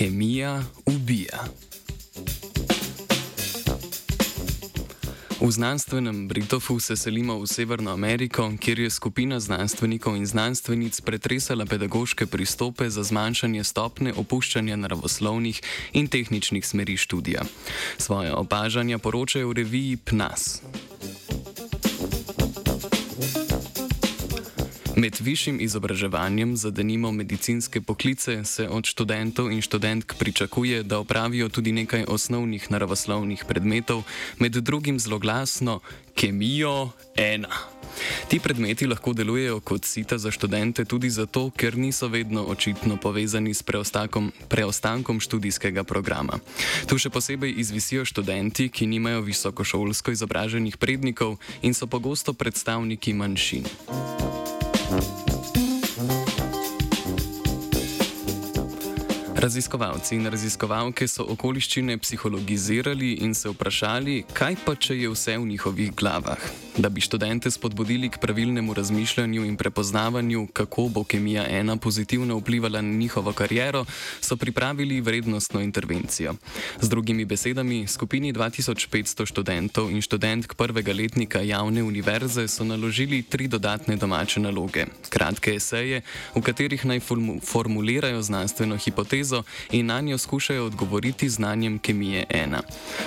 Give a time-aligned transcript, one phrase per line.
[0.00, 1.44] Kemija ubija.
[5.40, 11.66] V znanstvenem Britofu se selimo v Severno Ameriko, kjer je skupina znanstvenikov in znanstvenic pretresala
[11.66, 15.60] pedagoške pristope za zmanjšanje stopne opuščanja naravoslovnih
[15.92, 17.42] in tehničnih smeri študija.
[17.98, 20.62] Svoje opažanja poročajo v reviji PNAS.
[25.00, 31.48] Med višjim izobraževanjem za denimo medicinske poklice se od študentov in študentk pričakuje, da opravijo
[31.48, 34.02] tudi nekaj osnovnih naravoslovnih predmetov,
[34.38, 35.80] med drugim zloglasno
[36.14, 37.48] kemijo ena.
[38.28, 43.54] Ti predmeti lahko delujejo kot sita za študente tudi zato, ker niso vedno očitno povezani
[43.54, 43.62] s
[44.48, 46.38] preostankom študijskega programa.
[46.86, 53.64] Tu še posebej izvisijo študenti, ki nimajo visokošolsko izobraženih prednikov in so pogosto predstavniki manjšin.
[59.40, 65.46] Raziskovalci in raziskovalke so okoliščine psihologizirali in se vprašali, kaj pa če je vse v
[65.48, 66.42] njihovih glavah.
[66.76, 72.82] Da bi študente spodbudili k pravilnemu razmišljanju in prepoznavanju, kako bo kemija ena pozitivno vplivala
[72.84, 73.84] na njihovo kariero,
[74.20, 76.34] so pripravili vrednostno intervencijo.
[76.80, 83.48] Z drugimi besedami, skupini 2500 študentov in študentk prvega letnika javne univerze so naložili tri
[83.48, 86.02] dodatne domače naloge: kratke eseje,
[86.36, 87.00] v katerih naj
[87.40, 89.29] formulirajo znanstveno hipotezo
[89.70, 92.62] in na njo skušajo odgovoriti znanjem kemije ena.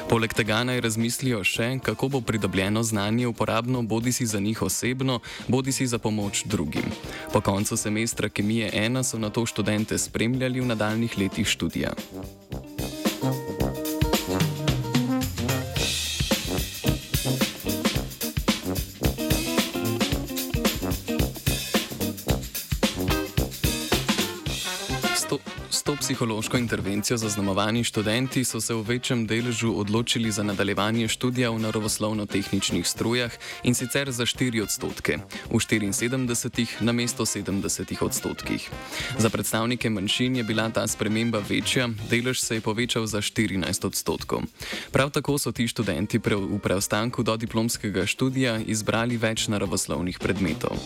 [0.10, 5.20] Poleg tega naj razmislijo še, kako bo pridobljeno znanje uporabno bodi si za njih osebno,
[5.48, 6.86] bodi si za pomoč drugim.
[7.34, 11.94] Po koncu semestra Kemije 1 so na to študente spremljali v nadaljnih letih študija.
[25.84, 31.60] To psihološko intervencijo zaznamovani študenti so se v večjem deležu odločili za nadaljevanje študija v
[31.60, 33.32] naravoslovno-tehničnih strujah
[33.64, 35.18] in sicer za 4 odstotke,
[35.50, 38.70] v 74 na mesto 70 odstotkih.
[39.18, 44.42] Za predstavnike manjšin je bila ta sprememba večja, delež se je povečal za 14 odstotkov.
[44.92, 50.80] Prav tako so ti študenti v preostanku do diplomskega študija izbrali več naravoslovnih predmetov.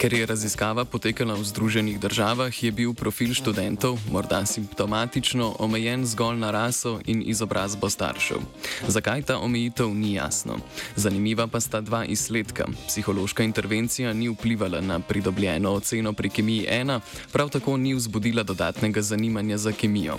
[0.00, 6.40] Ker je raziskava potekala v Združenih državah, je bil profil študentov, morda simptomatično, omejen zgolj
[6.40, 8.40] na raso in izobrazbo staršev.
[8.88, 10.56] Zakaj ta omejitev ni jasno?
[10.96, 12.64] Zanimiva pa sta dva izsledka.
[12.88, 17.00] Psihološka intervencija ni vplivala na pridobljeno oceno pri kemiji 1,
[17.32, 20.16] prav tako ni vzbudila dodatnega zanimanja za kemijo.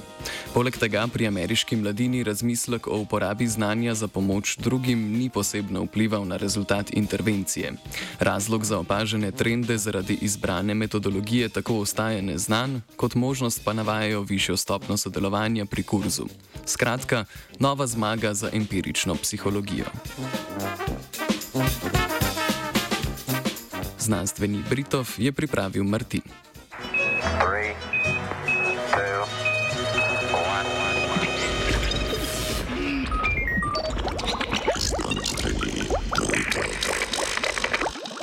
[0.54, 6.28] Poleg tega pri ameriški mladini razmislek o uporabi znanja za pomoč drugim ni posebno vplival
[6.28, 7.74] na rezultat intervencije.
[8.20, 14.22] Razlog za opažene trende krivde zaradi izbrane metodologije tako ostaje neznan, kot možnost pa navajajo
[14.22, 16.26] višjo stopno sodelovanja pri kurzu.
[16.66, 17.26] Skratka,
[17.60, 19.86] nova zmaga za empirično psihologijo.
[24.00, 26.22] Znanstveni Britov je pripravil Martin.
[27.40, 27.81] Three.